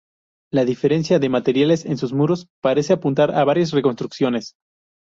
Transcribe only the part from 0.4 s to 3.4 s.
La diferencia de materiales en sus muros parece apuntar